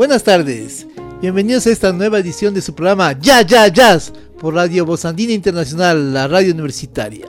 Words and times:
Buenas 0.00 0.24
tardes, 0.24 0.86
bienvenidos 1.20 1.66
a 1.66 1.70
esta 1.70 1.92
nueva 1.92 2.20
edición 2.20 2.54
de 2.54 2.62
su 2.62 2.74
programa 2.74 3.12
Ya 3.20 3.42
Ya 3.42 3.68
Jazz 3.68 4.14
por 4.40 4.54
Radio 4.54 4.86
Bozandina 4.86 5.34
Internacional, 5.34 6.14
la 6.14 6.26
radio 6.26 6.54
universitaria. 6.54 7.28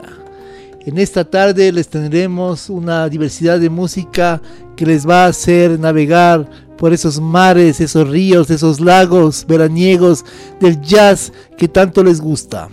En 0.86 0.96
esta 0.96 1.22
tarde 1.22 1.70
les 1.70 1.88
tendremos 1.88 2.70
una 2.70 3.10
diversidad 3.10 3.60
de 3.60 3.68
música 3.68 4.40
que 4.74 4.86
les 4.86 5.06
va 5.06 5.26
a 5.26 5.28
hacer 5.28 5.78
navegar 5.78 6.48
por 6.78 6.94
esos 6.94 7.20
mares, 7.20 7.78
esos 7.78 8.08
ríos, 8.08 8.48
esos 8.48 8.80
lagos 8.80 9.44
veraniegos 9.46 10.24
del 10.58 10.80
jazz 10.80 11.30
que 11.58 11.68
tanto 11.68 12.02
les 12.02 12.22
gusta. 12.22 12.70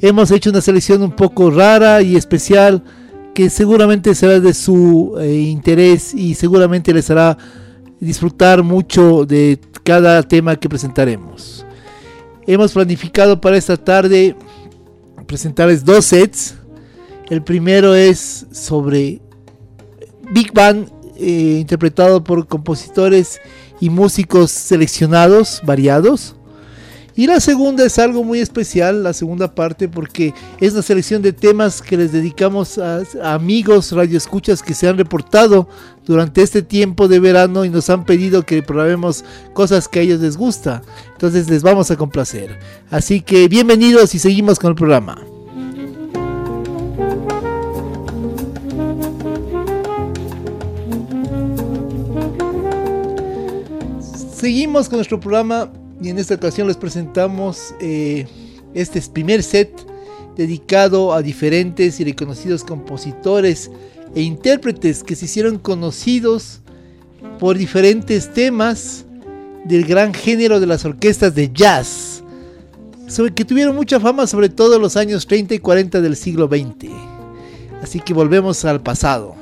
Hemos 0.00 0.30
hecho 0.30 0.48
una 0.48 0.62
selección 0.62 1.02
un 1.02 1.12
poco 1.12 1.50
rara 1.50 2.00
y 2.00 2.16
especial 2.16 2.82
que 3.34 3.50
seguramente 3.50 4.14
será 4.14 4.40
de 4.40 4.54
su 4.54 5.14
eh, 5.20 5.30
interés 5.30 6.14
y 6.14 6.34
seguramente 6.36 6.94
les 6.94 7.10
hará 7.10 7.36
disfrutar 8.04 8.62
mucho 8.62 9.24
de 9.26 9.58
cada 9.82 10.22
tema 10.22 10.56
que 10.56 10.68
presentaremos. 10.68 11.66
Hemos 12.46 12.72
planificado 12.72 13.40
para 13.40 13.56
esta 13.56 13.76
tarde 13.76 14.36
presentarles 15.26 15.84
dos 15.84 16.04
sets. 16.04 16.54
El 17.30 17.42
primero 17.42 17.94
es 17.94 18.46
sobre 18.52 19.20
Big 20.30 20.52
Band, 20.52 20.88
eh, 21.16 21.58
interpretado 21.60 22.22
por 22.22 22.46
compositores 22.46 23.40
y 23.80 23.90
músicos 23.90 24.50
seleccionados, 24.50 25.60
variados. 25.64 26.36
Y 27.16 27.28
la 27.28 27.38
segunda 27.38 27.84
es 27.84 27.98
algo 28.00 28.24
muy 28.24 28.40
especial, 28.40 29.04
la 29.04 29.12
segunda 29.12 29.54
parte, 29.54 29.88
porque 29.88 30.34
es 30.60 30.74
la 30.74 30.82
selección 30.82 31.22
de 31.22 31.32
temas 31.32 31.80
que 31.80 31.96
les 31.96 32.10
dedicamos 32.10 32.76
a, 32.78 33.02
amigos 33.22 33.92
radioescuchas 33.92 34.62
que 34.62 34.74
se 34.74 34.88
han 34.88 34.98
reportado 34.98 35.68
durante 36.04 36.42
este 36.42 36.62
tiempo 36.62 37.06
de 37.06 37.20
verano 37.20 37.64
y 37.64 37.70
nos 37.70 37.88
han 37.88 38.04
pedido 38.04 38.44
que 38.44 38.62
probemos 38.62 39.24
cosas 39.52 39.86
que 39.86 40.00
a 40.00 40.02
ellos 40.02 40.20
les 40.20 40.36
gusta. 40.36 40.82
Entonces 41.12 41.48
les 41.48 41.62
vamos 41.62 41.92
a 41.92 41.96
complacer. 41.96 42.58
Así 42.90 43.20
que 43.20 43.46
bienvenidos 43.46 44.12
y 44.16 44.18
seguimos 44.18 44.58
con 44.58 44.70
el 44.70 44.76
programa. 44.76 45.16
Seguimos 54.34 54.88
con 54.88 54.98
nuestro 54.98 55.20
programa 55.20 55.70
y 56.04 56.10
en 56.10 56.18
esta 56.18 56.34
ocasión 56.34 56.68
les 56.68 56.76
presentamos 56.76 57.74
eh, 57.80 58.26
este 58.74 59.00
primer 59.00 59.42
set 59.42 59.70
dedicado 60.36 61.14
a 61.14 61.22
diferentes 61.22 61.98
y 61.98 62.04
reconocidos 62.04 62.62
compositores 62.62 63.70
e 64.14 64.20
intérpretes 64.20 65.02
que 65.02 65.16
se 65.16 65.24
hicieron 65.24 65.58
conocidos 65.58 66.60
por 67.38 67.56
diferentes 67.56 68.30
temas 68.34 69.06
del 69.64 69.86
gran 69.86 70.12
género 70.12 70.60
de 70.60 70.66
las 70.66 70.84
orquestas 70.84 71.34
de 71.34 71.50
jazz, 71.50 72.22
sobre 73.08 73.32
que 73.32 73.46
tuvieron 73.46 73.74
mucha 73.74 73.98
fama 73.98 74.26
sobre 74.26 74.50
todo 74.50 74.76
en 74.76 74.82
los 74.82 74.98
años 74.98 75.26
30 75.26 75.54
y 75.54 75.58
40 75.58 76.02
del 76.02 76.16
siglo 76.16 76.48
XX. 76.48 76.90
Así 77.82 78.00
que 78.00 78.12
volvemos 78.12 78.62
al 78.66 78.82
pasado. 78.82 79.36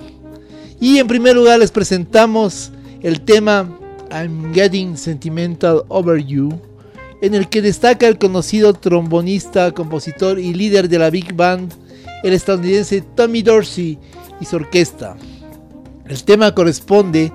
Y 0.78 0.98
en 0.98 1.08
primer 1.08 1.34
lugar 1.34 1.58
les 1.58 1.72
presentamos 1.72 2.70
el 3.02 3.22
tema 3.22 3.80
I'm 4.12 4.52
Getting 4.52 4.96
Sentimental 4.96 5.84
Over 5.88 6.22
You, 6.22 6.60
en 7.22 7.34
el 7.34 7.48
que 7.48 7.62
destaca 7.62 8.06
el 8.06 8.18
conocido 8.18 8.74
trombonista, 8.74 9.72
compositor 9.72 10.38
y 10.38 10.52
líder 10.52 10.88
de 10.88 10.98
la 10.98 11.10
Big 11.10 11.34
Band, 11.34 11.72
el 12.22 12.34
estadounidense 12.34 13.02
Tommy 13.16 13.42
Dorsey 13.42 13.98
y 14.40 14.44
su 14.44 14.56
orquesta. 14.56 15.16
El 16.06 16.22
tema 16.24 16.54
corresponde 16.54 17.32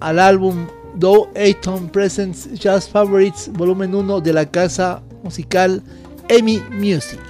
al 0.00 0.18
álbum 0.18 0.66
Do 0.94 1.28
Ayton 1.34 1.88
Presents 1.88 2.52
Jazz 2.54 2.88
Favorites 2.88 3.50
Volumen 3.52 3.94
1 3.94 4.20
de 4.20 4.32
la 4.32 4.46
casa 4.46 5.02
musical 5.22 5.82
EMI 6.28 6.62
Music. 6.70 7.20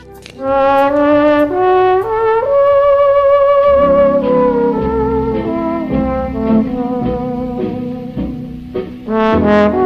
Música 9.38 9.79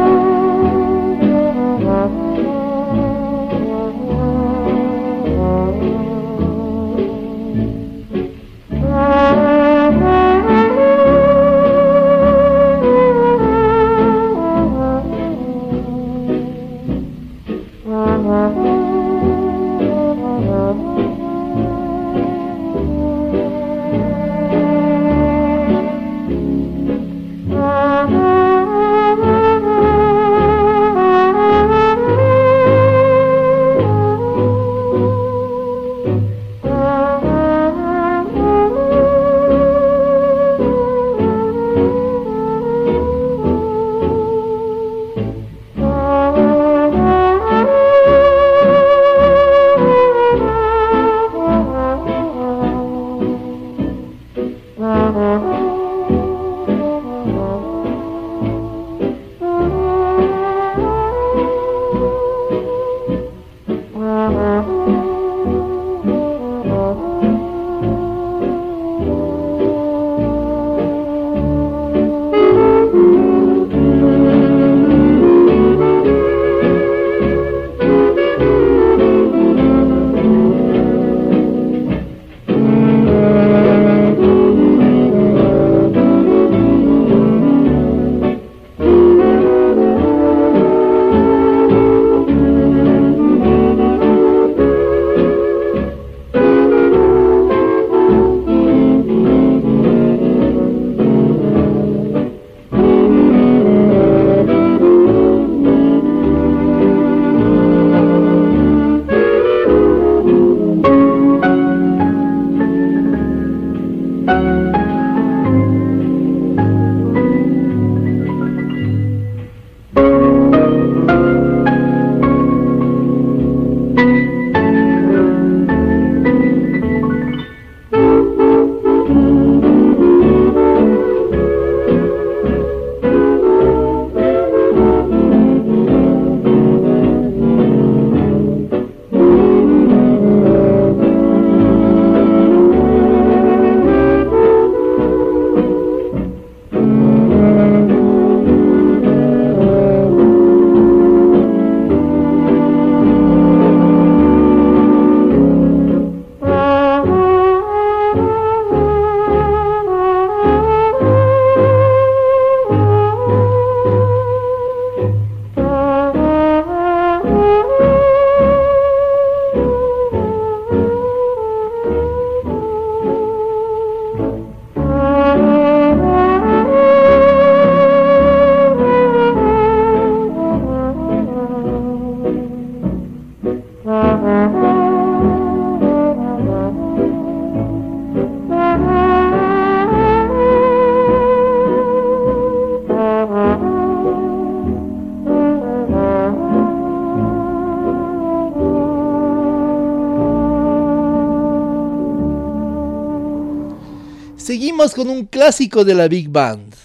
Con 204.75 205.09
un 205.09 205.25
clásico 205.25 205.85
de 205.85 205.95
la 205.95 206.09
Big 206.09 206.29
Band, 206.29 206.75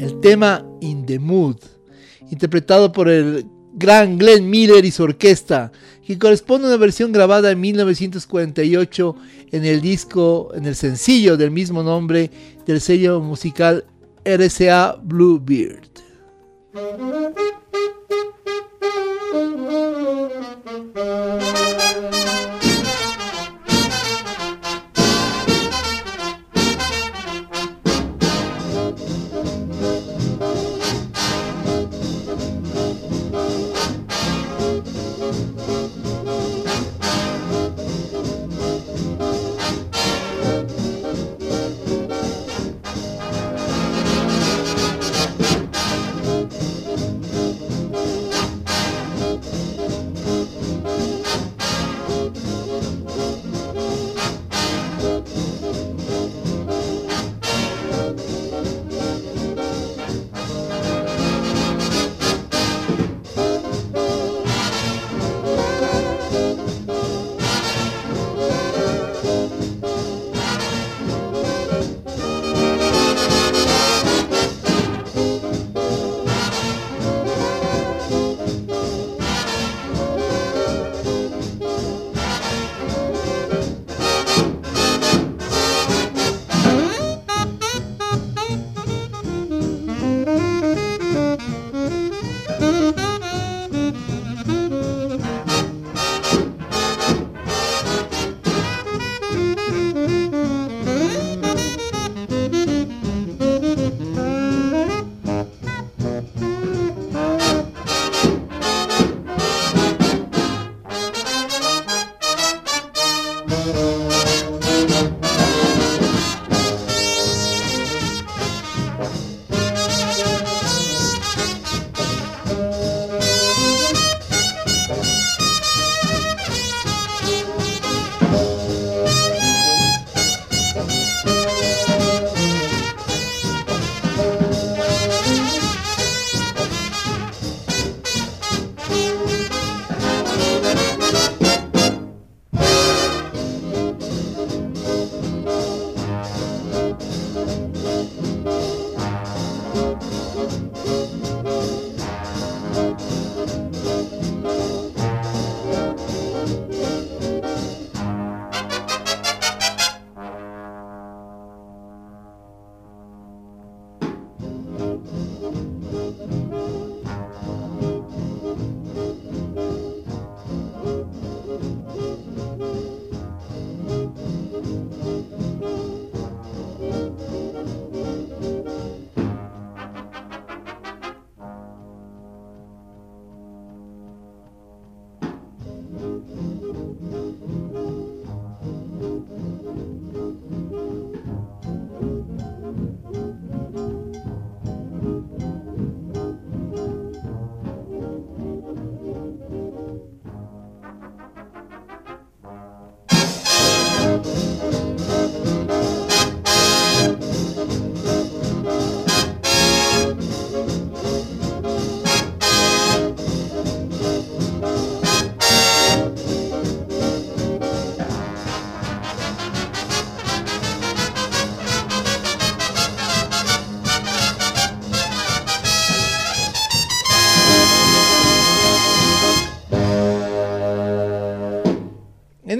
el 0.00 0.20
tema 0.20 0.66
In 0.80 1.06
the 1.06 1.20
Mood, 1.20 1.56
interpretado 2.30 2.90
por 2.90 3.08
el 3.08 3.46
gran 3.74 4.18
Glenn 4.18 4.50
Miller 4.50 4.84
y 4.84 4.90
su 4.90 5.04
orquesta, 5.04 5.70
que 6.04 6.18
corresponde 6.18 6.66
a 6.66 6.70
una 6.70 6.76
versión 6.76 7.12
grabada 7.12 7.52
en 7.52 7.60
1948 7.60 9.16
en 9.52 9.64
el 9.64 9.80
disco, 9.80 10.50
en 10.52 10.66
el 10.66 10.74
sencillo 10.74 11.36
del 11.36 11.52
mismo 11.52 11.84
nombre 11.84 12.30
del 12.66 12.80
sello 12.80 13.20
musical 13.20 13.84
RCA 14.24 14.96
Bluebeard. 15.00 15.88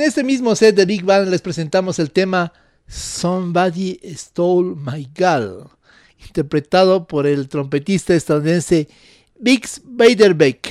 En 0.08 0.10
este 0.10 0.24
mismo 0.24 0.56
set 0.56 0.74
de 0.74 0.86
Big 0.86 1.04
Bang 1.04 1.28
les 1.28 1.42
presentamos 1.42 1.98
el 1.98 2.10
tema 2.10 2.50
Somebody 2.86 4.00
Stole 4.14 4.74
My 4.74 5.06
Girl, 5.14 5.68
interpretado 6.26 7.06
por 7.06 7.26
el 7.26 7.46
trompetista 7.46 8.14
estadounidense 8.14 8.88
Bix 9.38 9.82
Beiderbecke 9.84 10.70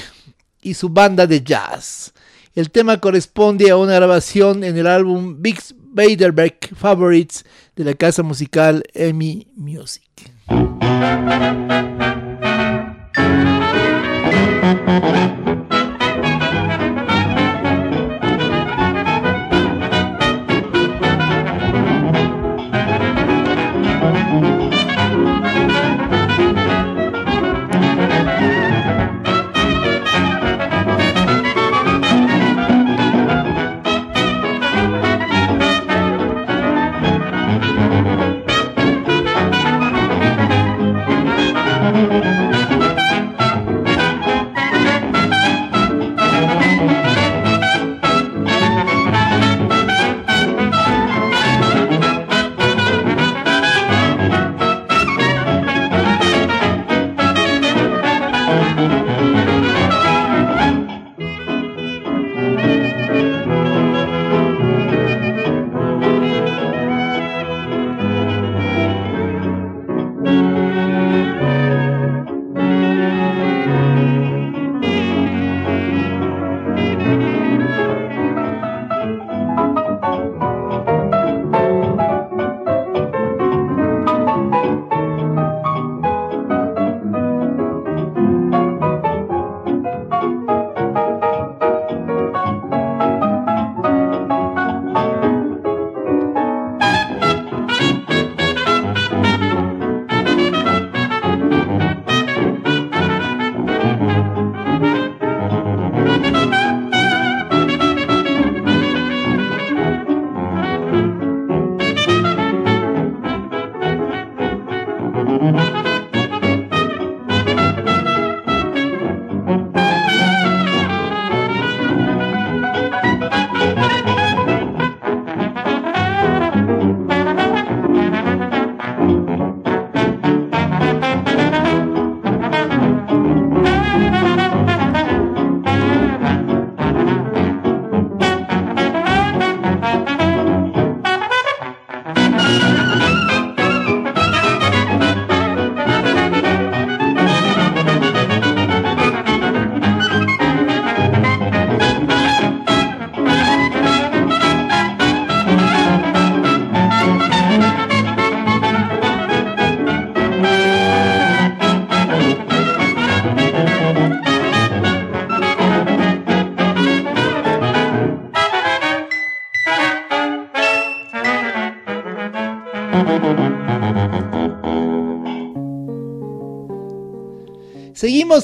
y 0.63 0.73
su 0.73 0.89
banda 0.89 1.27
de 1.27 1.43
jazz. 1.43 2.13
El 2.55 2.71
tema 2.71 2.99
corresponde 2.99 3.69
a 3.69 3.77
una 3.77 3.93
grabación 3.93 4.63
en 4.63 4.75
el 4.75 4.87
álbum 4.87 5.39
Bix 5.39 5.75
Beiderbecke 5.77 6.73
Favorites 6.75 7.45
de 7.75 7.83
la 7.83 7.93
casa 7.93 8.23
musical 8.23 8.83
Emmy 8.95 9.45
Music. 9.55 10.09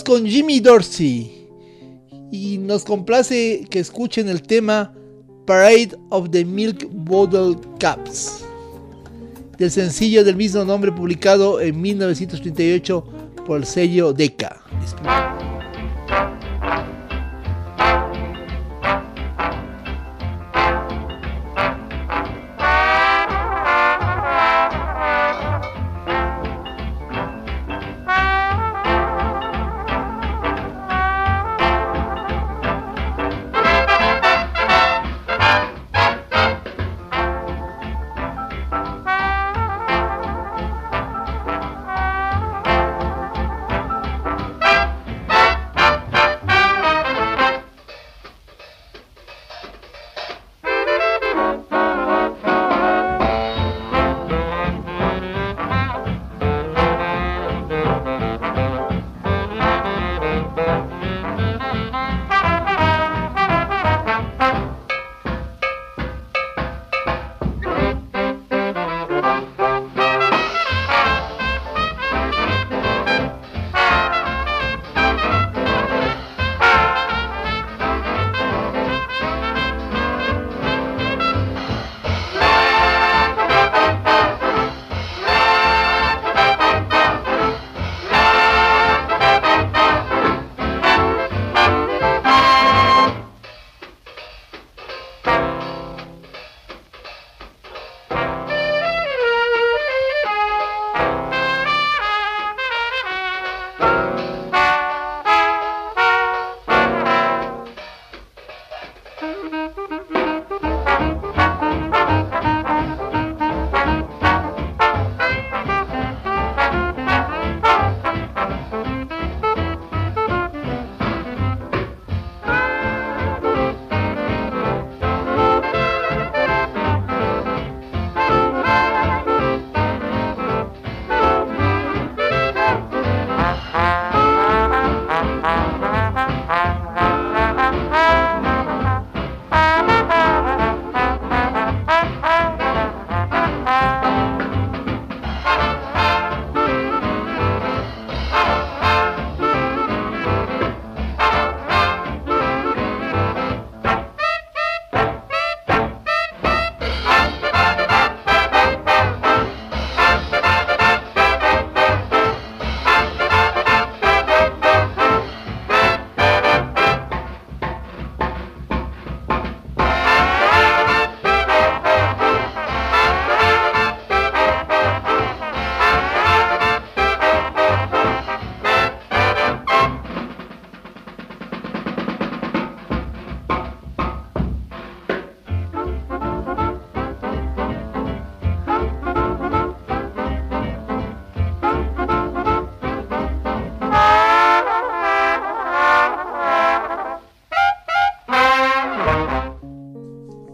Con 0.02 0.26
Jimmy 0.26 0.60
Dorsey 0.60 1.48
y 2.32 2.58
nos 2.58 2.84
complace 2.84 3.64
que 3.70 3.78
escuchen 3.78 4.28
el 4.28 4.42
tema 4.42 4.92
Parade 5.46 5.92
of 6.10 6.32
the 6.32 6.44
Milk 6.44 6.88
Bottle 6.92 7.56
Caps 7.80 8.44
del 9.60 9.70
sencillo 9.70 10.24
del 10.24 10.36
mismo 10.36 10.66
nombre 10.66 10.92
publicado 10.92 11.62
en 11.62 11.80
1938 11.80 13.04
por 13.46 13.60
el 13.60 13.66
sello 13.68 14.14
Decca. 14.14 14.64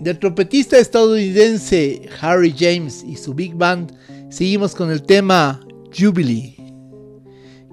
Del 0.09 0.17
trompetista 0.17 0.79
estadounidense 0.79 2.09
Harry 2.19 2.51
James 2.57 3.05
y 3.07 3.15
su 3.15 3.35
big 3.35 3.53
band, 3.53 3.93
seguimos 4.31 4.73
con 4.73 4.89
el 4.89 5.03
tema 5.03 5.59
Jubilee, 5.95 6.55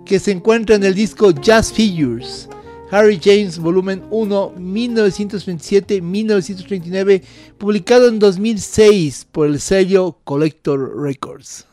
que 0.04 0.18
se 0.18 0.32
encuentra 0.32 0.76
en 0.76 0.84
el 0.84 0.92
disco 0.92 1.30
Jazz 1.30 1.72
Figures, 1.72 2.46
Harry 2.90 3.18
James 3.18 3.58
Volumen 3.58 4.02
1, 4.10 4.52
1927-1939, 4.54 7.22
publicado 7.56 8.08
en 8.08 8.18
2006 8.18 9.28
por 9.32 9.46
el 9.46 9.58
sello 9.58 10.18
Collector 10.24 11.00
Records. 11.00 11.64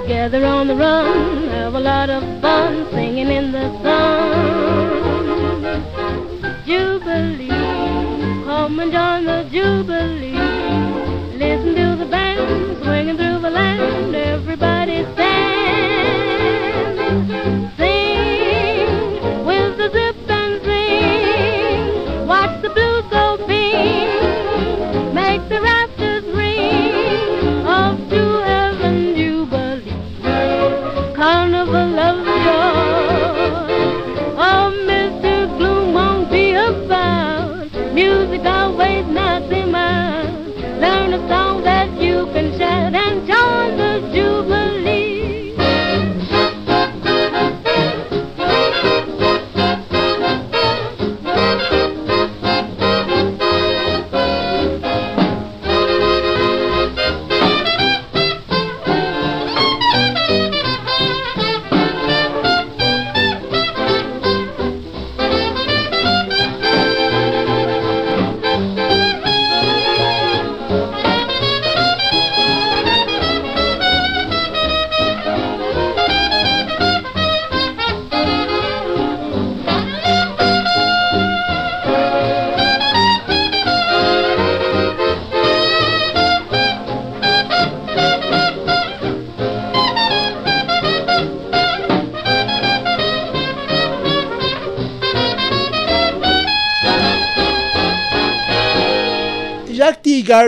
Together 0.00 0.44
on 0.46 0.66
the 0.66 0.74
run, 0.74 1.48
have 1.48 1.74
a 1.74 1.80
lot 1.80 2.10
of 2.10 2.22
fun 2.40 2.86
singing 2.92 3.28
in 3.28 3.52
the 3.52 3.70
sun. 3.82 4.90
Jubilee, 6.66 7.48
come 8.44 8.80
and 8.80 8.92
join 8.92 9.24
the 9.24 9.44
Jubilee. 9.50 10.29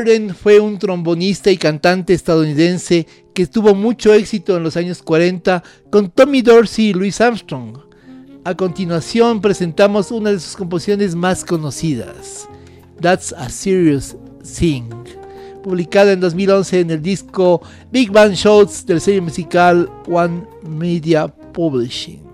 Garden 0.03 0.35
fue 0.35 0.59
un 0.59 0.81
trombonista 0.81 1.49
y 1.53 1.57
cantante 1.57 2.13
estadounidense 2.13 3.07
que 3.33 3.47
tuvo 3.47 3.73
mucho 3.73 4.13
éxito 4.13 4.57
en 4.57 4.65
los 4.65 4.77
años 4.77 5.01
40 5.01 5.63
con 5.91 6.11
Tommy 6.11 6.43
Dorsey 6.43 6.87
y 6.87 6.93
Louis 6.93 7.21
Armstrong. 7.21 7.79
A 8.43 8.57
continuación 8.57 9.41
presentamos 9.41 10.11
una 10.11 10.33
de 10.33 10.41
sus 10.41 10.57
composiciones 10.57 11.15
más 11.15 11.45
conocidas, 11.45 12.49
That's 13.01 13.33
a 13.33 13.49
Serious 13.49 14.17
Thing, 14.59 14.91
publicada 15.63 16.11
en 16.11 16.19
2011 16.19 16.81
en 16.81 16.91
el 16.91 17.01
disco 17.01 17.63
Big 17.93 18.11
Band 18.11 18.35
Shows 18.35 18.85
del 18.85 19.01
sello 19.01 19.23
musical 19.23 19.89
One 20.09 20.43
Media 20.65 21.29
Publishing. 21.29 22.32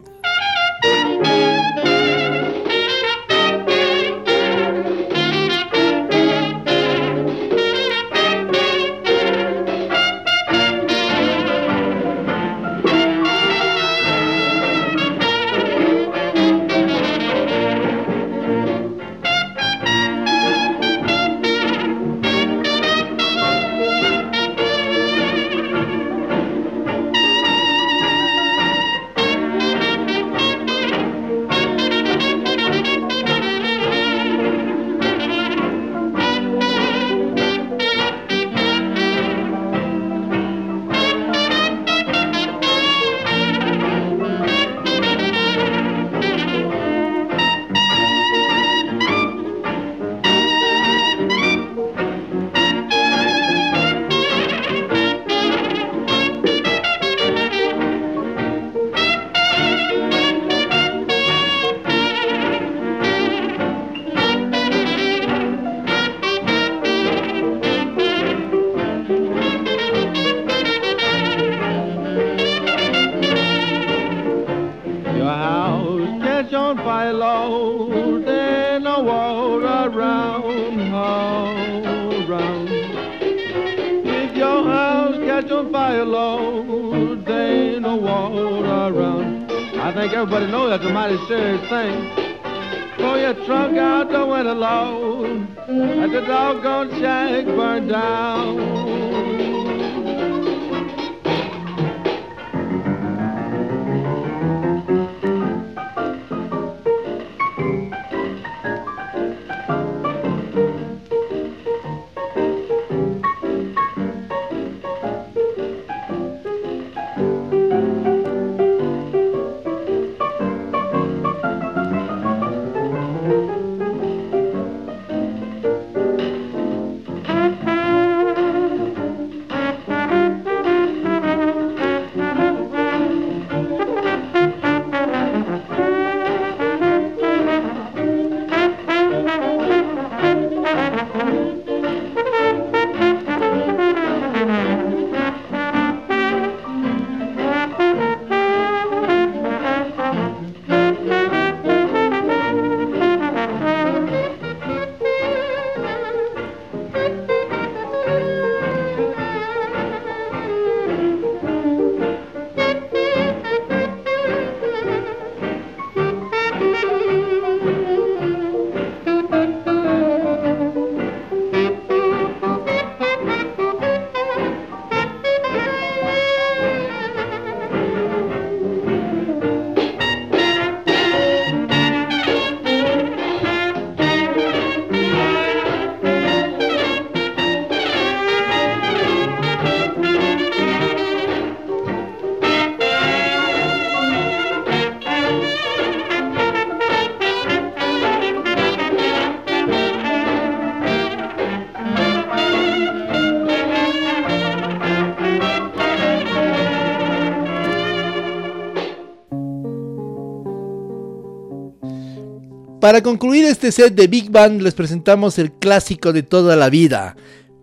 Para 212.88 213.02
concluir 213.02 213.44
este 213.44 213.70
set 213.70 213.94
de 213.94 214.06
Big 214.06 214.30
Band 214.30 214.62
les 214.62 214.72
presentamos 214.72 215.38
el 215.38 215.52
clásico 215.52 216.14
de 216.14 216.22
toda 216.22 216.56
la 216.56 216.70
vida, 216.70 217.16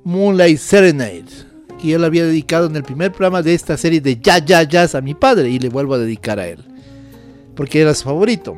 Moonlight 0.03 0.59
Serenade, 0.59 1.25
que 1.81 1.87
yo 1.87 1.97
le 1.97 2.05
había 2.05 2.27
dedicado 2.27 2.67
en 2.67 2.75
el 2.75 2.83
primer 2.83 3.11
programa 3.11 3.41
de 3.41 3.55
esta 3.55 3.75
serie 3.75 4.01
de 4.01 4.19
Ya 4.21 4.37
Ya 4.37 4.61
Jazz 4.61 4.93
a 4.93 5.01
mi 5.01 5.15
padre 5.15 5.49
y 5.49 5.57
le 5.57 5.69
vuelvo 5.69 5.95
a 5.95 5.97
dedicar 5.97 6.37
a 6.37 6.47
él, 6.47 6.59
porque 7.55 7.81
era 7.81 7.95
su 7.95 8.03
favorito. 8.03 8.55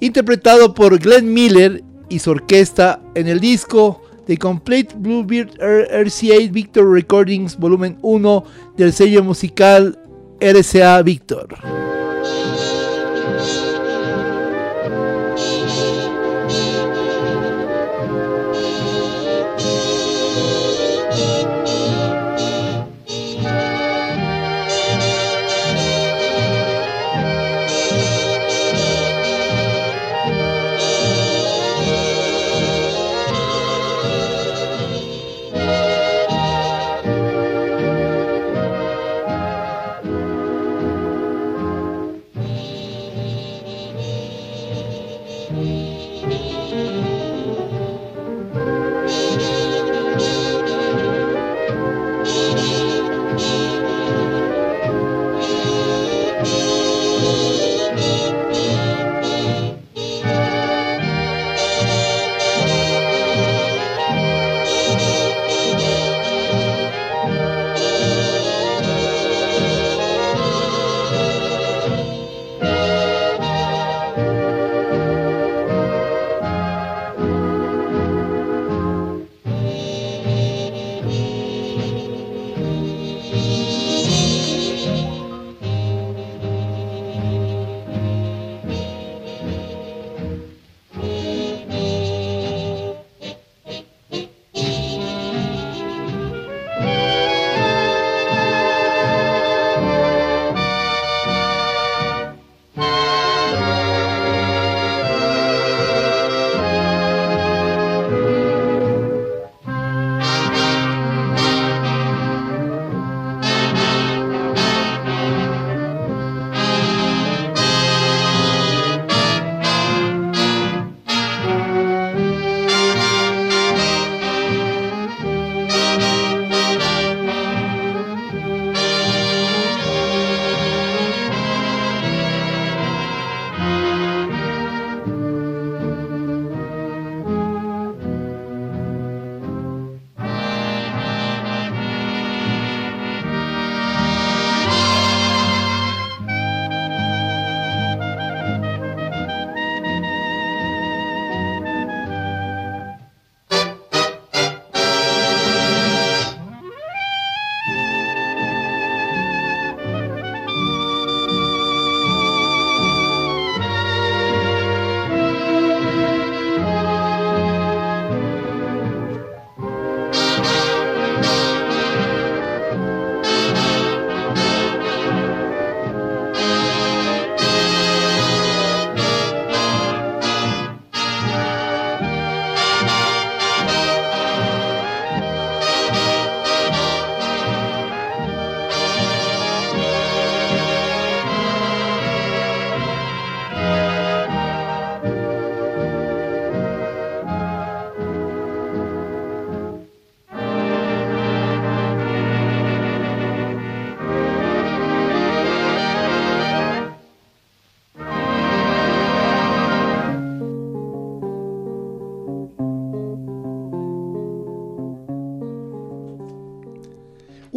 Interpretado 0.00 0.72
por 0.72 0.98
Glenn 0.98 1.34
Miller 1.34 1.84
y 2.08 2.18
su 2.20 2.30
orquesta 2.30 3.02
en 3.14 3.28
el 3.28 3.38
disco 3.38 4.02
The 4.26 4.38
Complete 4.38 4.94
Bluebeard 4.96 5.50
RCA 5.60 6.50
Victor 6.50 6.90
Recordings 6.90 7.58
Volumen 7.58 7.98
1 8.00 8.44
del 8.78 8.94
sello 8.94 9.22
musical 9.22 9.98
RCA 10.40 11.02
Victor. 11.02 11.87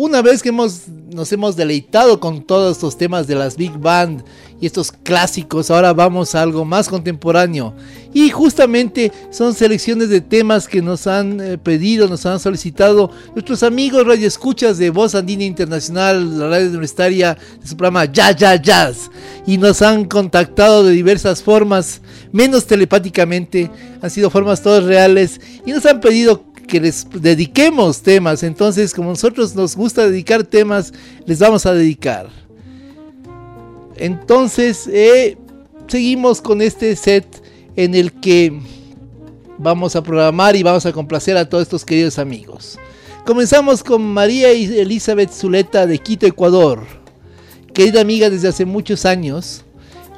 Una 0.03 0.23
vez 0.23 0.41
que 0.41 0.49
hemos, 0.49 0.87
nos 1.13 1.31
hemos 1.31 1.55
deleitado 1.55 2.19
con 2.19 2.41
todos 2.41 2.75
estos 2.75 2.97
temas 2.97 3.27
de 3.27 3.35
las 3.35 3.55
Big 3.55 3.77
Band 3.77 4.23
y 4.59 4.65
estos 4.65 4.91
clásicos, 4.91 5.69
ahora 5.69 5.93
vamos 5.93 6.33
a 6.33 6.41
algo 6.41 6.65
más 6.65 6.89
contemporáneo. 6.89 7.75
Y 8.11 8.31
justamente 8.31 9.11
son 9.29 9.53
selecciones 9.53 10.09
de 10.09 10.19
temas 10.19 10.67
que 10.67 10.81
nos 10.81 11.05
han 11.05 11.39
eh, 11.39 11.57
pedido, 11.59 12.07
nos 12.07 12.25
han 12.25 12.39
solicitado 12.39 13.11
nuestros 13.35 13.61
amigos 13.61 14.07
radioescuchas 14.07 14.79
de 14.79 14.89
Voz 14.89 15.13
Andina 15.13 15.43
Internacional, 15.43 16.39
la 16.39 16.49
radio 16.49 16.69
universitaria 16.69 17.37
de 17.61 17.67
su 17.67 17.77
programa 17.77 18.05
Ya 18.05 18.31
Ya 18.31 18.55
Jazz. 18.55 19.11
Y 19.45 19.59
nos 19.59 19.83
han 19.83 20.05
contactado 20.05 20.83
de 20.83 20.93
diversas 20.93 21.43
formas, 21.43 22.01
menos 22.31 22.65
telepáticamente, 22.65 23.69
han 24.01 24.09
sido 24.09 24.31
formas 24.31 24.63
todas 24.63 24.83
reales 24.83 25.39
y 25.63 25.71
nos 25.71 25.85
han 25.85 25.99
pedido 26.01 26.50
que 26.61 26.79
les 26.79 27.07
dediquemos 27.09 28.01
temas. 28.01 28.43
Entonces, 28.43 28.93
como 28.93 29.09
nosotros 29.09 29.55
nos 29.55 29.75
gusta 29.75 30.07
dedicar 30.07 30.43
temas, 30.43 30.93
les 31.25 31.39
vamos 31.39 31.65
a 31.65 31.73
dedicar. 31.73 32.29
Entonces, 33.97 34.87
eh, 34.91 35.37
seguimos 35.87 36.41
con 36.41 36.61
este 36.61 36.95
set 36.95 37.25
en 37.75 37.95
el 37.95 38.11
que 38.13 38.59
vamos 39.57 39.95
a 39.95 40.01
programar 40.01 40.55
y 40.55 40.63
vamos 40.63 40.85
a 40.85 40.91
complacer 40.91 41.37
a 41.37 41.47
todos 41.47 41.63
estos 41.63 41.85
queridos 41.85 42.17
amigos. 42.17 42.79
Comenzamos 43.25 43.83
con 43.83 44.01
María 44.01 44.49
Elizabeth 44.49 45.31
Zuleta 45.31 45.85
de 45.85 45.99
Quito, 45.99 46.25
Ecuador. 46.25 46.83
Querida 47.73 48.01
amiga 48.01 48.29
desde 48.29 48.47
hace 48.47 48.65
muchos 48.65 49.05
años, 49.05 49.63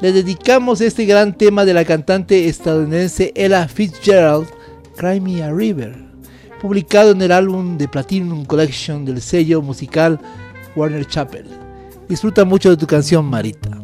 le 0.01 0.12
dedicamos 0.12 0.82
este 0.82 1.06
gran 1.06 1.38
tema 1.38 1.65
de 1.65 1.73
la 1.73 1.86
cantante 1.86 2.47
estadounidense 2.47 3.32
Ella 3.36 3.67
Fitzgerald, 3.67 4.47
Cry 4.95 5.19
Me 5.19 5.43
a 5.43 5.51
River 5.51 6.12
publicado 6.63 7.12
en 7.12 7.21
el 7.21 7.34
álbum 7.34 7.78
de 7.78 7.89
Platinum 7.89 8.45
Collection 8.45 9.04
del 9.04 9.21
sello 9.21 9.62
musical 9.62 10.17
Warner 10.78 11.06
Chappell. 11.06 11.45
Disfruta 12.08 12.45
mucho 12.45 12.69
de 12.69 12.78
tu 12.78 12.88
canción, 12.88 13.26
Marita. 13.26 13.83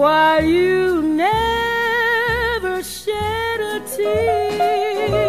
Why 0.00 0.40
you 0.40 1.02
never 1.02 2.82
shed 2.82 3.60
a 3.60 3.80
tear. 3.94 5.20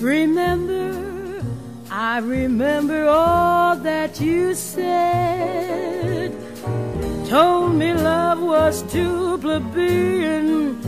Remember, 0.00 1.40
I 1.88 2.18
remember 2.18 3.06
all 3.08 3.76
that 3.76 4.20
you 4.20 4.54
said. 4.54 6.32
Told 7.28 7.76
me 7.76 7.94
love 7.94 8.40
was 8.40 8.82
too 8.92 9.38
plebeian. 9.38 10.82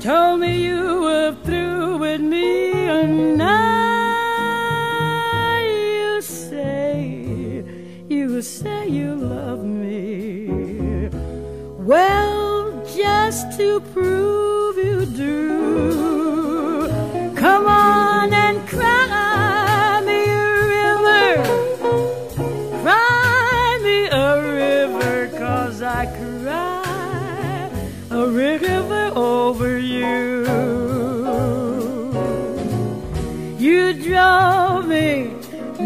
Told 0.00 0.40
me 0.40 0.62
you 0.62 1.00
were 1.04 1.34
through 1.42 1.96
with 2.00 2.20
me, 2.20 2.72
and 2.86 3.38
now 3.38 3.73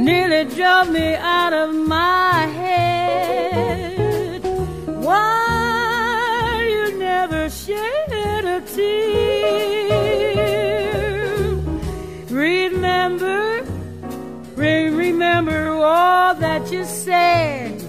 nearly 0.08 0.44
drove 0.56 0.88
me 0.90 1.14
out 1.16 1.52
of 1.52 1.74
my 1.74 2.46
head. 2.60 4.42
Why 5.06 6.66
you 6.74 6.98
never 6.98 7.50
shed 7.50 8.44
a 8.56 8.58
tear? 8.74 9.98
Remember, 12.30 13.66
re- 14.56 14.88
remember 14.88 15.60
all 15.72 16.34
that 16.36 16.72
you 16.72 16.86
said. 16.86 17.84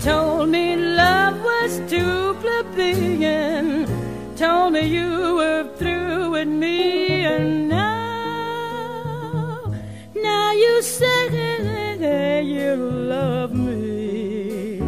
Told 0.00 0.48
me 0.48 0.74
love 0.74 1.36
was 1.50 1.72
too 1.88 2.34
plebeian. 2.42 3.86
Told 4.36 4.72
me 4.72 4.82
you 4.96 5.36
were 5.36 5.64
you 10.78 10.84
say 10.84 12.40
you 12.40 12.76
love 12.76 13.52
me. 13.52 14.78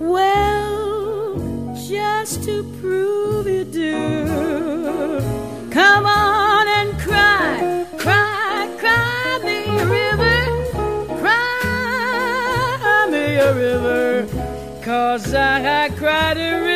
Well, 0.00 1.36
just 1.88 2.42
to 2.42 2.64
prove 2.80 3.46
you 3.46 3.62
do, 3.62 5.20
come 5.70 6.06
on 6.06 6.66
and 6.66 6.92
cry, 6.98 7.86
cry, 7.98 8.68
cry 8.80 9.38
me 9.44 9.58
a 9.78 9.86
river, 9.86 10.40
cry 11.20 13.06
me 13.12 13.36
a 13.36 13.54
river, 13.54 14.26
cause 14.82 15.32
I, 15.34 15.84
I 15.84 15.88
cried 15.90 16.36
a 16.36 16.60
river 16.62 16.73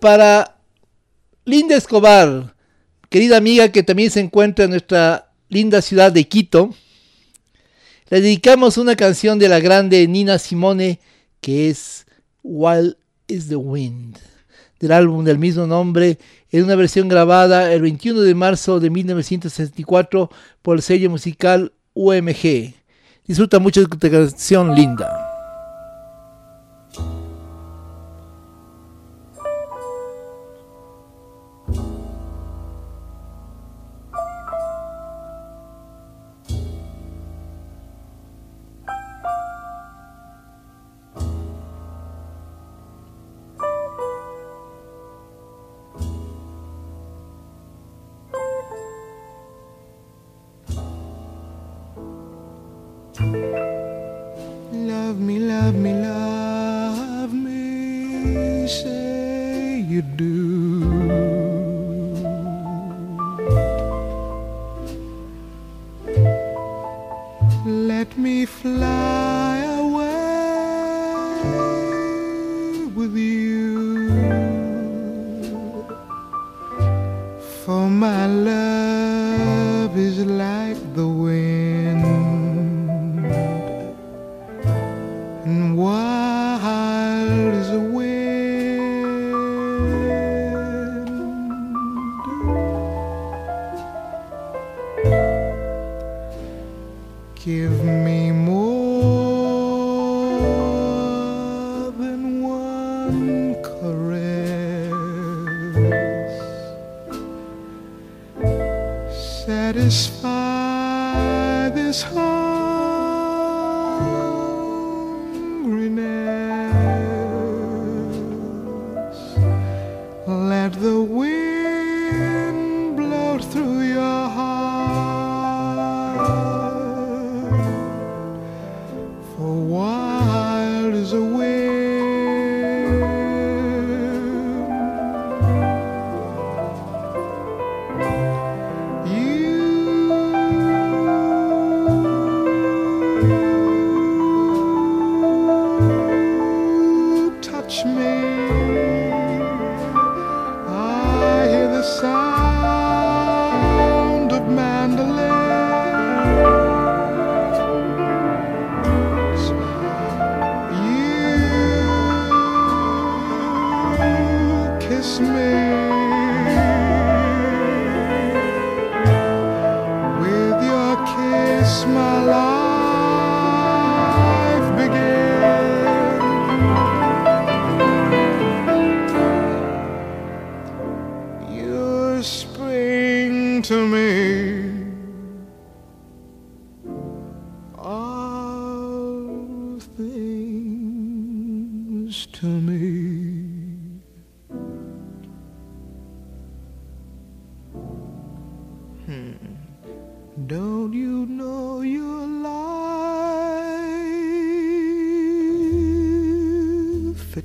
Para 0.00 0.56
Linda 1.44 1.76
Escobar, 1.76 2.54
querida 3.10 3.36
amiga 3.36 3.70
que 3.70 3.82
también 3.82 4.10
se 4.10 4.20
encuentra 4.20 4.64
en 4.64 4.70
nuestra 4.70 5.30
linda 5.50 5.82
ciudad 5.82 6.10
de 6.10 6.26
Quito, 6.26 6.74
le 8.08 8.22
dedicamos 8.22 8.78
una 8.78 8.96
canción 8.96 9.38
de 9.38 9.50
la 9.50 9.60
grande 9.60 10.08
Nina 10.08 10.38
Simone 10.38 11.00
que 11.42 11.68
es 11.68 12.06
Wild 12.42 12.96
is 13.28 13.48
the 13.48 13.56
Wind, 13.56 14.16
del 14.78 14.92
álbum 14.92 15.22
del 15.22 15.38
mismo 15.38 15.66
nombre, 15.66 16.18
en 16.50 16.64
una 16.64 16.76
versión 16.76 17.08
grabada 17.08 17.70
el 17.70 17.82
21 17.82 18.22
de 18.22 18.34
marzo 18.34 18.80
de 18.80 18.88
1964 18.88 20.30
por 20.62 20.76
el 20.78 20.82
sello 20.82 21.10
musical 21.10 21.72
UMG. 21.92 22.72
Disfruta 23.26 23.58
mucho 23.58 23.80
de 23.80 23.88
esta 23.92 24.10
canción 24.10 24.74
linda. 24.74 25.29
The 80.94 81.06
wind 81.06 81.49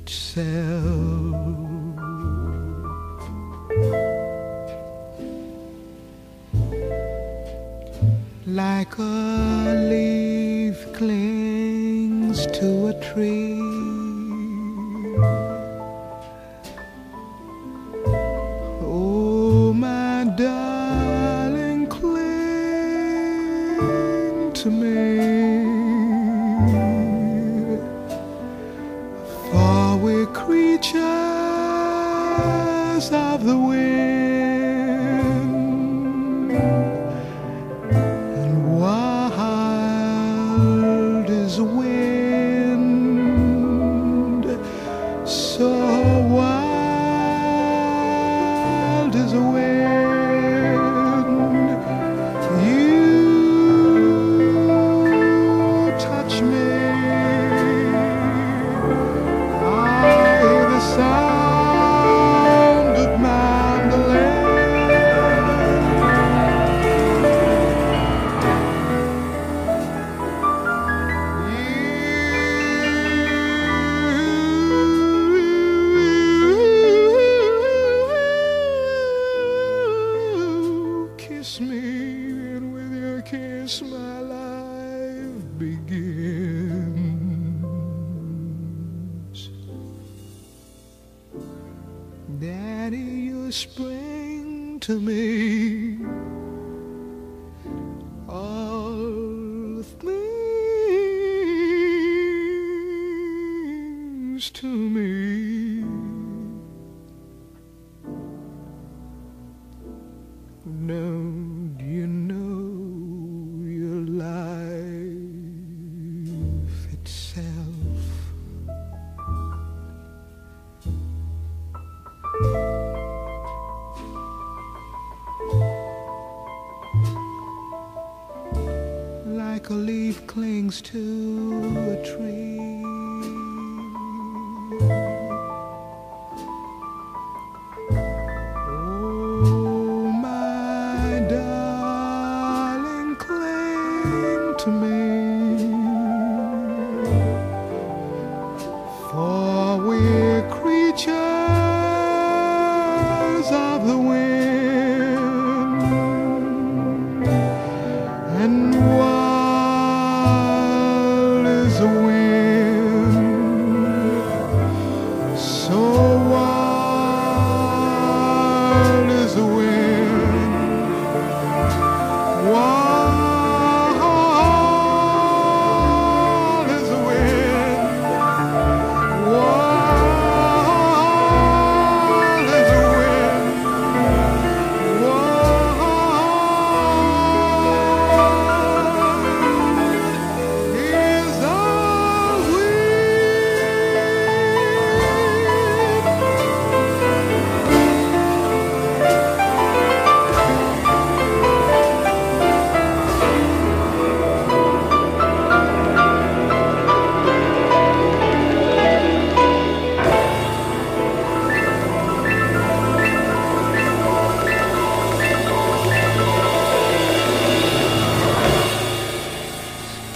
itself? 0.06 1.34
Like 8.46 8.98
a 8.98 9.45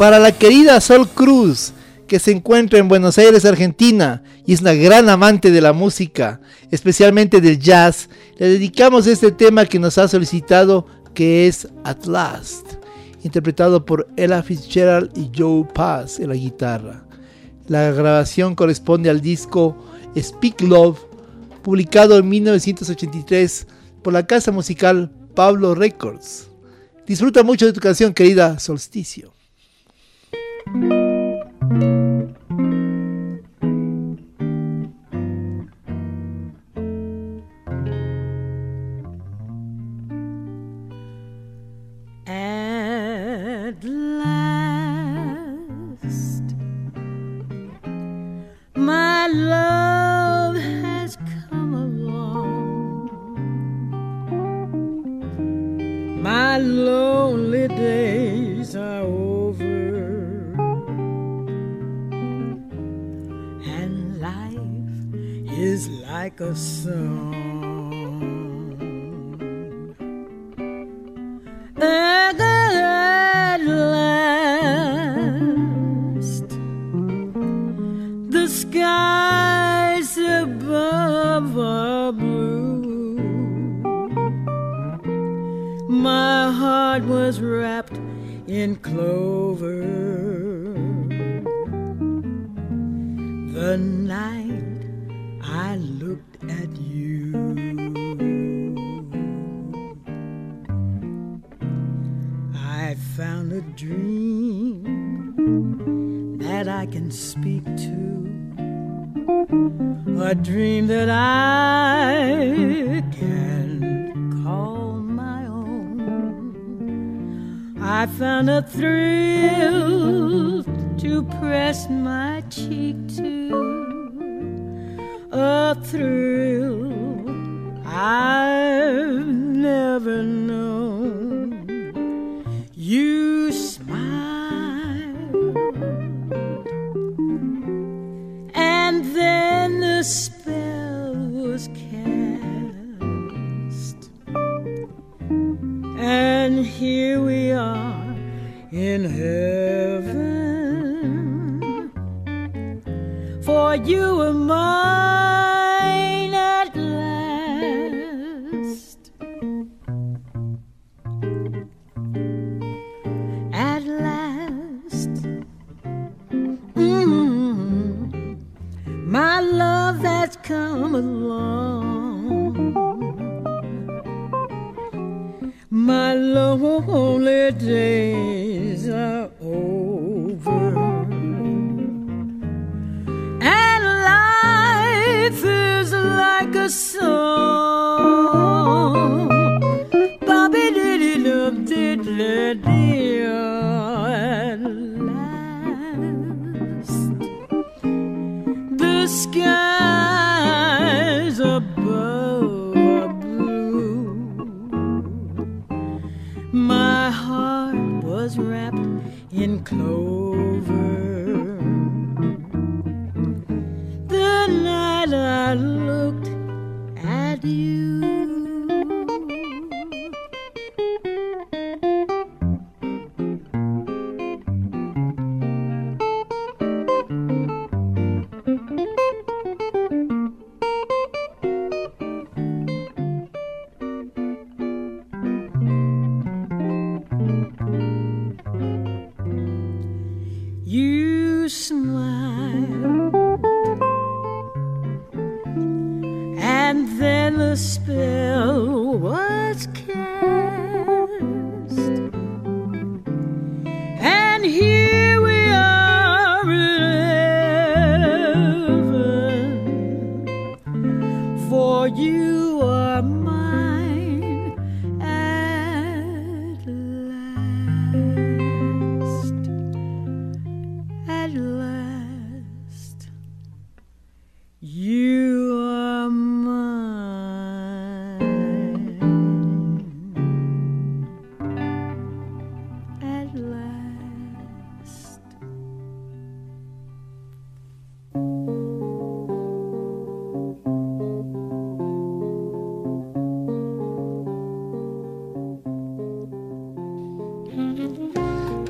Para 0.00 0.18
la 0.18 0.32
querida 0.32 0.80
Sol 0.80 1.06
Cruz, 1.06 1.74
que 2.08 2.18
se 2.18 2.30
encuentra 2.30 2.78
en 2.78 2.88
Buenos 2.88 3.18
Aires, 3.18 3.44
Argentina, 3.44 4.22
y 4.46 4.54
es 4.54 4.62
una 4.62 4.72
gran 4.72 5.10
amante 5.10 5.50
de 5.50 5.60
la 5.60 5.74
música, 5.74 6.40
especialmente 6.70 7.42
del 7.42 7.58
jazz, 7.58 8.08
le 8.38 8.48
dedicamos 8.48 9.06
este 9.06 9.30
tema 9.30 9.66
que 9.66 9.78
nos 9.78 9.98
ha 9.98 10.08
solicitado, 10.08 10.86
que 11.12 11.46
es 11.46 11.68
At 11.84 12.06
Last, 12.06 12.66
interpretado 13.24 13.84
por 13.84 14.08
Ella 14.16 14.42
Fitzgerald 14.42 15.10
y 15.18 15.30
Joe 15.38 15.66
Paz 15.74 16.18
en 16.18 16.30
la 16.30 16.34
guitarra. 16.34 17.04
La 17.66 17.90
grabación 17.90 18.54
corresponde 18.54 19.10
al 19.10 19.20
disco 19.20 19.76
Speak 20.18 20.62
Love, 20.62 20.98
publicado 21.60 22.16
en 22.16 22.26
1983 22.26 23.66
por 24.02 24.14
la 24.14 24.26
casa 24.26 24.50
musical 24.50 25.12
Pablo 25.34 25.74
Records. 25.74 26.48
Disfruta 27.06 27.42
mucho 27.42 27.66
de 27.66 27.74
tu 27.74 27.80
canción, 27.80 28.14
querida 28.14 28.58
Solsticio. 28.58 29.34
Thank 30.72 30.84
you. 32.50 32.59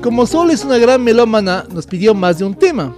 Como 0.01 0.25
Sol 0.25 0.49
es 0.49 0.65
una 0.65 0.79
gran 0.79 1.03
melómana, 1.03 1.65
nos 1.71 1.85
pidió 1.85 2.15
más 2.15 2.39
de 2.39 2.45
un 2.45 2.55
tema. 2.55 2.95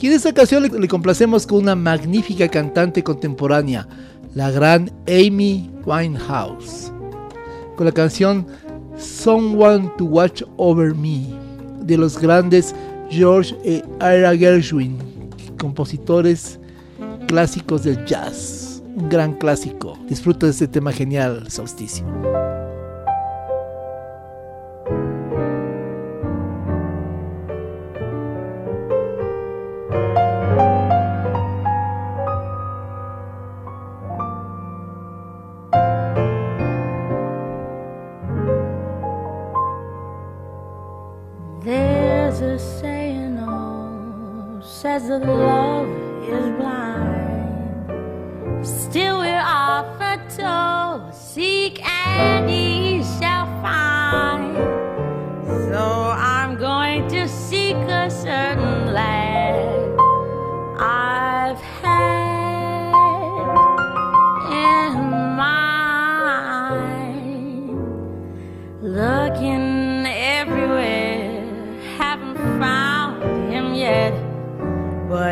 Y 0.00 0.06
en 0.06 0.12
esta 0.12 0.28
ocasión 0.28 0.62
le, 0.62 0.68
le 0.68 0.86
complacemos 0.86 1.44
con 1.44 1.58
una 1.58 1.74
magnífica 1.74 2.46
cantante 2.48 3.02
contemporánea, 3.02 3.88
la 4.34 4.52
gran 4.52 4.92
Amy 5.08 5.68
Winehouse, 5.84 6.92
con 7.74 7.86
la 7.86 7.92
canción 7.92 8.46
Someone 8.96 9.90
to 9.98 10.04
Watch 10.04 10.42
Over 10.56 10.94
Me, 10.94 11.26
de 11.80 11.96
los 11.98 12.16
grandes 12.16 12.74
George 13.10 13.56
e 13.64 13.82
Ira 14.00 14.36
Gershwin, 14.36 14.98
compositores 15.58 16.60
clásicos 17.26 17.82
del 17.82 18.04
jazz. 18.04 18.82
Un 18.94 19.08
gran 19.08 19.34
clásico. 19.34 19.98
Disfruta 20.08 20.46
de 20.46 20.52
este 20.52 20.68
tema 20.68 20.92
genial, 20.92 21.50
solsticio. 21.50 22.06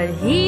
but 0.07 0.15
he 0.17 0.43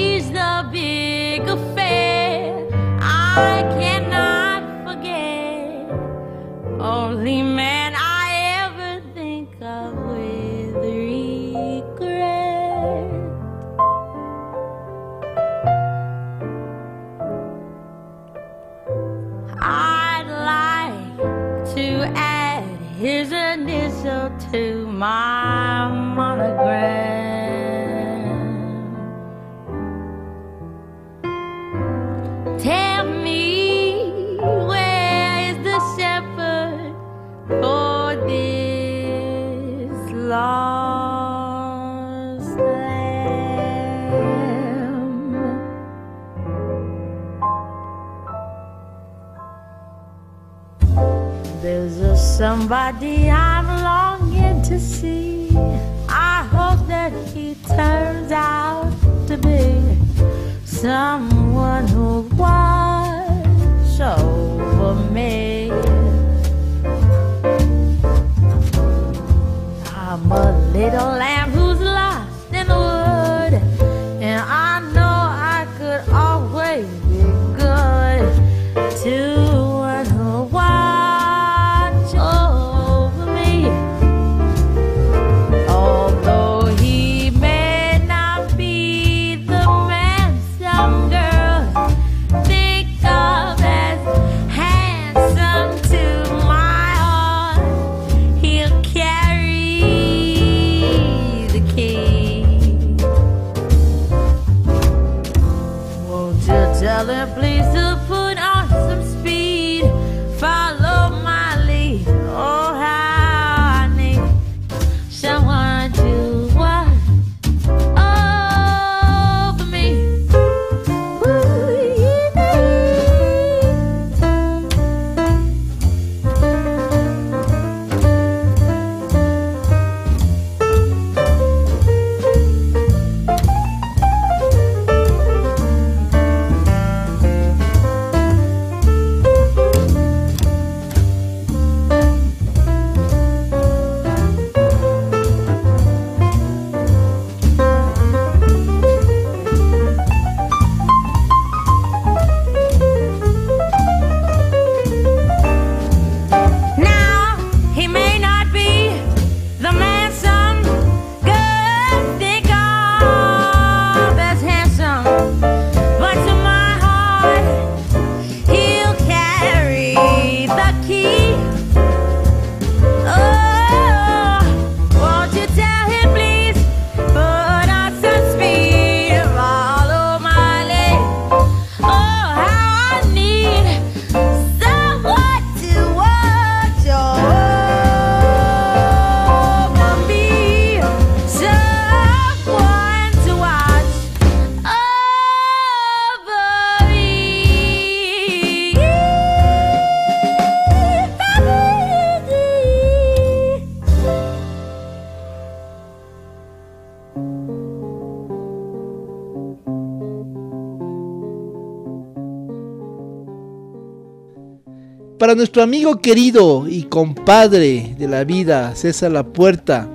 nuestro 215.37 215.63
amigo 215.63 216.01
querido 216.01 216.67
y 216.67 216.85
compadre 216.85 217.95
de 217.99 218.09
la 218.09 218.25
vida, 218.25 218.75
César 218.75 219.13
La 219.13 219.23
Puerta, 219.23 219.89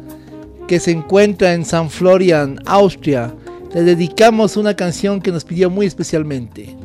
que 0.67 0.79
se 0.79 0.91
encuentra 0.91 1.53
en 1.53 1.65
San 1.65 1.89
Florian, 1.89 2.59
Austria, 2.65 3.33
le 3.73 3.83
dedicamos 3.83 4.55
una 4.55 4.75
canción 4.75 5.19
que 5.19 5.31
nos 5.31 5.43
pidió 5.43 5.69
muy 5.69 5.87
especialmente. 5.87 6.75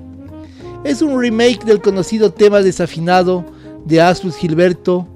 Es 0.85 1.03
un 1.03 1.21
remake 1.21 1.65
del 1.65 1.81
conocido 1.83 2.33
tema 2.33 2.63
desafinado 2.63 3.45
de 3.85 4.01
Asus 4.01 4.37
Gilberto, 4.37 5.07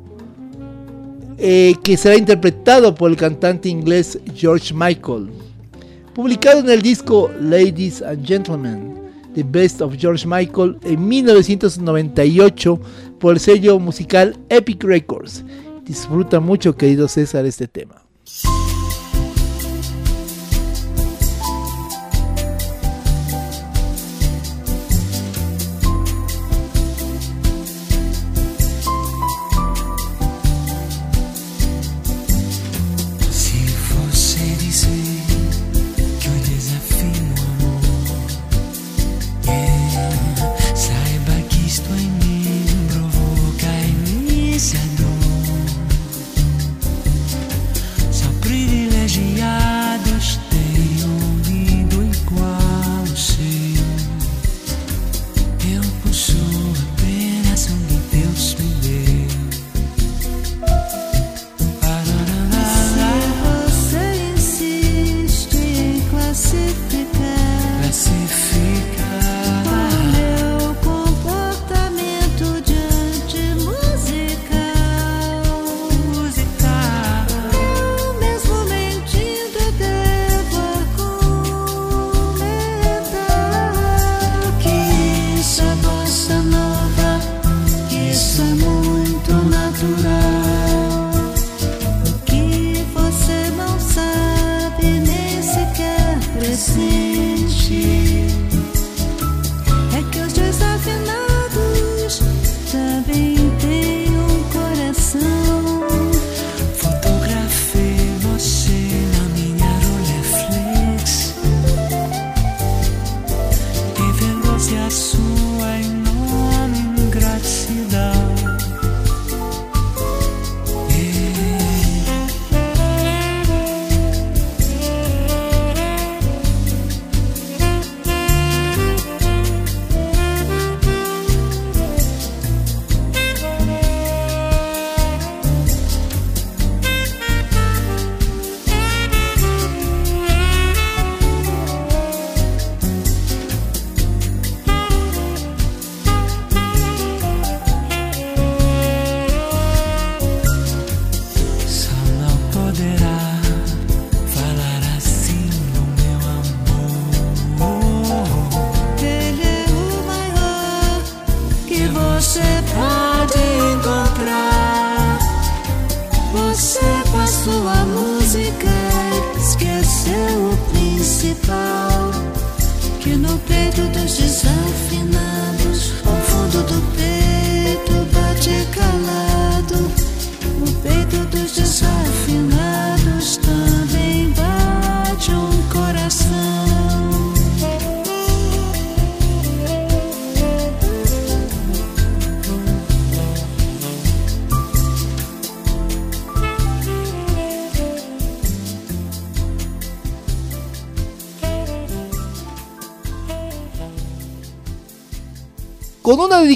eh, 1.39 1.75
que 1.83 1.97
será 1.97 2.17
interpretado 2.17 2.95
por 2.95 3.11
el 3.11 3.17
cantante 3.17 3.71
inglés 3.71 4.19
George 4.35 4.75
Michael, 4.75 5.31
publicado 6.15 6.61
en 6.61 6.69
el 6.69 6.83
disco 6.83 7.31
Ladies 7.41 8.03
and 8.03 8.27
Gentlemen 8.27 9.00
The 9.35 9.43
Best 9.43 9.81
of 9.81 9.95
George 9.97 10.27
Michael 10.27 10.79
en 10.83 11.09
1998 11.09 12.81
por 13.19 13.35
el 13.35 13.41
sello 13.41 13.79
musical 13.79 14.37
Epic 14.49 14.83
Records. 14.85 15.45
Disfruta 15.85 16.41
mucho, 16.41 16.77
querido 16.77 17.09
César, 17.09 17.47
este 17.47 17.69
tema. 17.69 18.10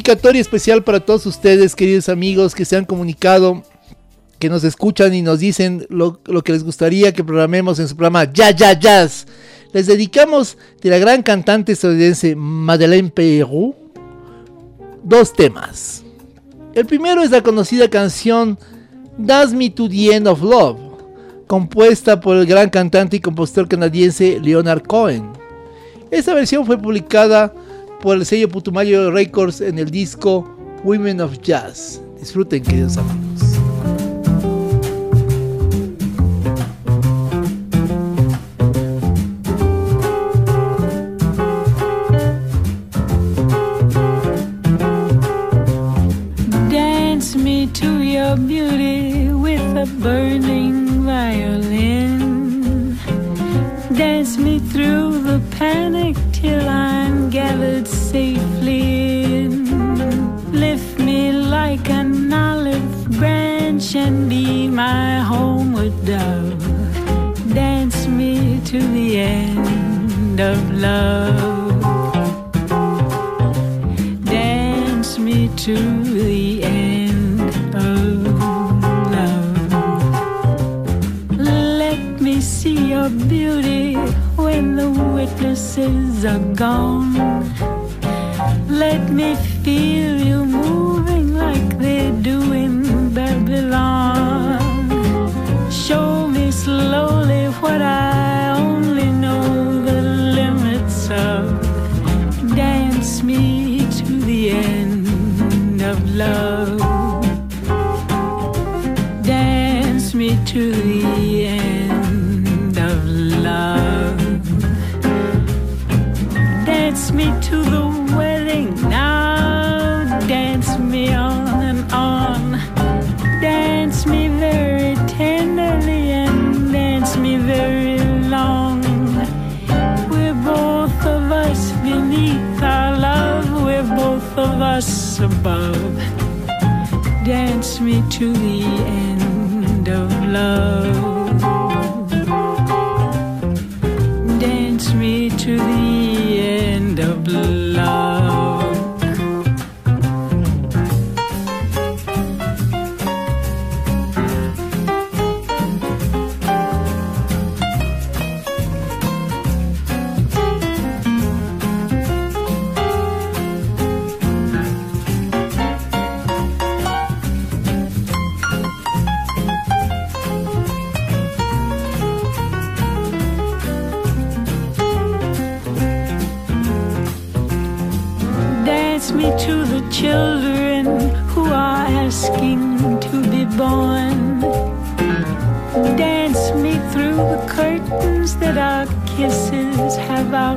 Dedicatoria 0.04 0.42
especial 0.42 0.84
para 0.84 1.00
todos 1.00 1.24
ustedes, 1.24 1.74
queridos 1.74 2.10
amigos 2.10 2.54
que 2.54 2.66
se 2.66 2.76
han 2.76 2.84
comunicado, 2.84 3.62
que 4.38 4.50
nos 4.50 4.62
escuchan 4.62 5.14
y 5.14 5.22
nos 5.22 5.38
dicen 5.38 5.86
lo, 5.88 6.20
que 6.20 6.52
les 6.52 6.62
gustaría 6.62 7.14
que 7.14 7.24
programemos 7.24 7.78
en 7.78 7.88
su 7.88 7.96
programa 7.96 8.30
Ya 8.30 8.50
Ya 8.50 8.78
Jazz. 8.78 9.26
Les 9.72 9.86
dedicamos 9.86 10.58
de 10.82 10.90
la 10.90 10.98
gran 10.98 11.22
cantante 11.22 11.72
estadounidense 11.72 12.36
Madeleine 12.36 13.08
Peyrou 13.08 13.74
dos 15.02 15.32
temas. 15.32 16.04
El 16.74 16.84
primero 16.84 17.22
es 17.22 17.30
la 17.30 17.40
conocida 17.40 17.88
canción 17.88 18.58
Dance 19.16 19.56
Me 19.56 19.70
to 19.70 19.88
the 19.88 20.14
End 20.14 20.28
of 20.28 20.42
Love, 20.42 20.80
compuesta 21.46 22.20
por 22.20 22.36
el 22.36 22.44
gran 22.44 22.68
cantante 22.68 23.16
y 23.16 23.20
compositor 23.20 23.68
canadiense 23.68 24.38
Leonard 24.38 24.82
Cohen. 24.82 25.30
Esta 26.10 26.34
versión 26.34 26.66
fue 26.66 26.76
publicada 26.76 27.54
por 28.04 28.18
el 28.18 28.26
sello 28.26 28.50
Putumayo 28.50 29.10
Records 29.10 29.62
en 29.62 29.78
el 29.78 29.90
disco 29.90 30.44
Women 30.84 31.22
of 31.22 31.40
Jazz. 31.40 32.02
Disfruten, 32.20 32.62
queridos 32.62 32.98
amigos. 32.98 33.43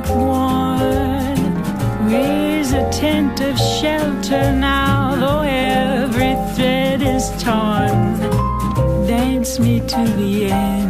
felt. 0.04 1.38
Raise 2.10 2.72
a 2.72 2.88
tent 2.90 3.40
of 3.40 3.58
shelter 3.58 4.52
now, 4.52 5.14
though 5.16 5.42
every 5.42 6.34
thread 6.54 7.02
is 7.02 7.30
torn. 7.42 8.18
Dance 9.06 9.58
me 9.58 9.80
to 9.80 10.04
the 10.16 10.50
end. 10.50 10.87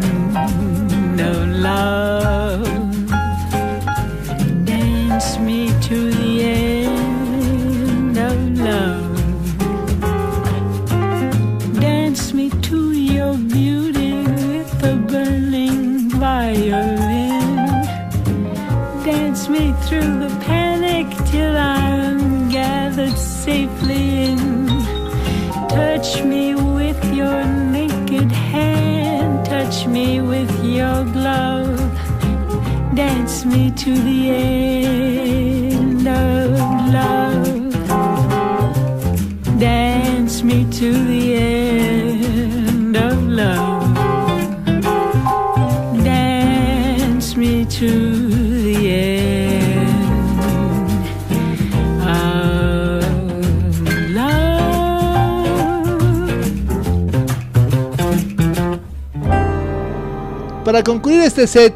Para 60.68 60.84
concluir 60.84 61.20
este 61.20 61.46
set 61.46 61.72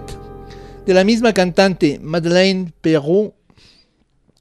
de 0.84 0.92
la 0.92 1.02
misma 1.02 1.32
cantante, 1.32 1.98
Madeleine 2.02 2.74
Perrault, 2.82 3.32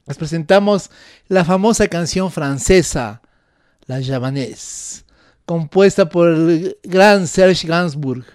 les 0.06 0.18
presentamos 0.18 0.90
la 1.28 1.42
famosa 1.42 1.88
canción 1.88 2.30
francesa, 2.30 3.22
La 3.86 4.02
Javanaise, 4.02 5.06
compuesta 5.46 6.06
por 6.06 6.28
el 6.28 6.76
gran 6.82 7.26
Serge 7.26 7.66
Gainsbourg, 7.66 8.26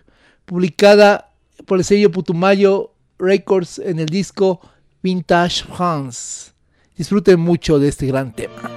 publicada 0.45 1.35
por 1.67 1.77
el 1.77 1.85
sello 1.85 2.09
Putumayo 2.09 2.95
Records 3.19 3.77
en 3.77 3.99
el 3.99 4.07
disco 4.07 4.59
Vintage 5.03 5.65
France. 5.65 6.51
Disfruten 6.95 7.39
mucho 7.39 7.77
de 7.77 7.89
este 7.89 8.07
gran 8.07 8.33
tema. 8.33 8.76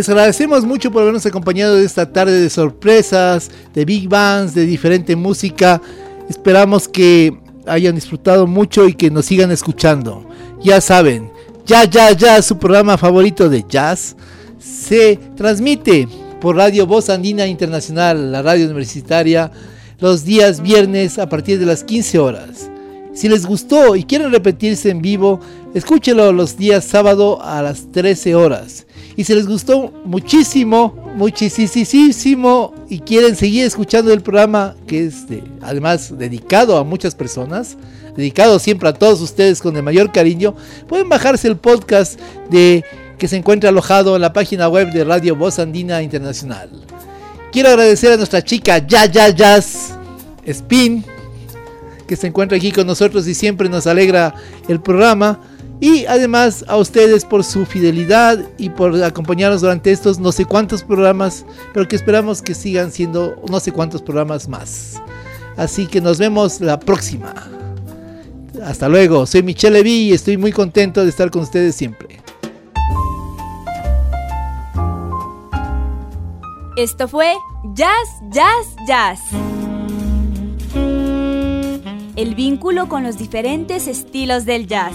Les 0.00 0.08
agradecemos 0.08 0.64
mucho 0.64 0.90
por 0.90 1.02
habernos 1.02 1.26
acompañado 1.26 1.76
de 1.76 1.84
esta 1.84 2.10
tarde 2.10 2.40
de 2.40 2.48
sorpresas, 2.48 3.50
de 3.74 3.84
big 3.84 4.08
bands, 4.08 4.54
de 4.54 4.64
diferente 4.64 5.14
música. 5.14 5.78
Esperamos 6.26 6.88
que 6.88 7.38
hayan 7.66 7.96
disfrutado 7.96 8.46
mucho 8.46 8.88
y 8.88 8.94
que 8.94 9.10
nos 9.10 9.26
sigan 9.26 9.50
escuchando. 9.50 10.24
Ya 10.62 10.80
saben, 10.80 11.30
ya, 11.66 11.84
ya, 11.84 12.12
ya, 12.12 12.40
su 12.40 12.56
programa 12.56 12.96
favorito 12.96 13.50
de 13.50 13.62
jazz 13.68 14.16
se 14.58 15.18
transmite 15.36 16.08
por 16.40 16.56
Radio 16.56 16.86
Voz 16.86 17.10
Andina 17.10 17.46
Internacional, 17.46 18.32
la 18.32 18.40
radio 18.40 18.64
universitaria, 18.64 19.52
los 19.98 20.24
días 20.24 20.62
viernes 20.62 21.18
a 21.18 21.28
partir 21.28 21.58
de 21.58 21.66
las 21.66 21.84
15 21.84 22.18
horas. 22.18 22.70
Si 23.12 23.28
les 23.28 23.44
gustó 23.44 23.96
y 23.96 24.04
quieren 24.04 24.32
repetirse 24.32 24.88
en 24.88 25.02
vivo, 25.02 25.40
escúchelo 25.74 26.32
los 26.32 26.56
días 26.56 26.84
sábado 26.84 27.42
a 27.42 27.62
las 27.62 27.90
13 27.92 28.34
horas. 28.34 28.86
Y 29.16 29.24
si 29.24 29.34
les 29.34 29.46
gustó 29.46 29.92
muchísimo, 30.04 30.94
muchísimo 31.16 32.74
y 32.88 33.00
quieren 33.00 33.36
seguir 33.36 33.64
escuchando 33.66 34.12
el 34.12 34.22
programa, 34.22 34.76
que 34.86 35.06
es 35.06 35.28
de- 35.28 35.42
además 35.60 36.16
dedicado 36.16 36.78
a 36.78 36.84
muchas 36.84 37.14
personas, 37.14 37.76
dedicado 38.16 38.58
siempre 38.58 38.88
a 38.88 38.92
todos 38.94 39.20
ustedes 39.20 39.60
con 39.60 39.76
el 39.76 39.82
mayor 39.82 40.10
cariño, 40.12 40.54
pueden 40.88 41.08
bajarse 41.08 41.48
el 41.48 41.56
podcast 41.56 42.18
de 42.50 42.84
que 43.18 43.28
se 43.28 43.36
encuentra 43.36 43.68
alojado 43.70 44.16
en 44.16 44.22
la 44.22 44.32
página 44.32 44.68
web 44.68 44.90
de 44.92 45.04
Radio 45.04 45.36
Voz 45.36 45.58
Andina 45.58 46.02
Internacional. 46.02 46.70
Quiero 47.52 47.68
agradecer 47.68 48.12
a 48.12 48.16
nuestra 48.16 48.42
chica 48.42 48.78
Ya 48.78 49.04
Ya 49.06 49.28
Jazz 49.28 49.90
Spin, 50.46 51.04
que 52.06 52.16
se 52.16 52.28
encuentra 52.28 52.56
aquí 52.56 52.72
con 52.72 52.86
nosotros 52.86 53.26
y 53.28 53.34
siempre 53.34 53.68
nos 53.68 53.86
alegra 53.86 54.34
el 54.68 54.80
programa. 54.80 55.40
Y 55.80 56.04
además 56.04 56.64
a 56.68 56.76
ustedes 56.76 57.24
por 57.24 57.42
su 57.42 57.64
fidelidad 57.64 58.38
y 58.58 58.68
por 58.68 59.02
acompañarnos 59.02 59.62
durante 59.62 59.90
estos 59.90 60.18
no 60.18 60.30
sé 60.30 60.44
cuántos 60.44 60.82
programas, 60.82 61.46
pero 61.72 61.88
que 61.88 61.96
esperamos 61.96 62.42
que 62.42 62.54
sigan 62.54 62.92
siendo 62.92 63.36
no 63.48 63.60
sé 63.60 63.72
cuántos 63.72 64.02
programas 64.02 64.46
más. 64.46 65.00
Así 65.56 65.86
que 65.86 66.02
nos 66.02 66.18
vemos 66.18 66.60
la 66.60 66.78
próxima. 66.78 67.34
Hasta 68.62 68.88
luego, 68.88 69.24
soy 69.24 69.42
Michelle 69.42 69.78
Levy 69.78 70.08
y 70.08 70.12
estoy 70.12 70.36
muy 70.36 70.52
contento 70.52 71.02
de 71.02 71.08
estar 71.08 71.30
con 71.30 71.42
ustedes 71.42 71.74
siempre. 71.74 72.20
Esto 76.76 77.08
fue 77.08 77.34
Jazz, 77.74 78.08
Jazz, 78.30 78.76
Jazz. 78.86 79.20
El 82.16 82.34
vínculo 82.34 82.88
con 82.88 83.02
los 83.02 83.16
diferentes 83.16 83.86
estilos 83.86 84.44
del 84.44 84.66
jazz. 84.66 84.94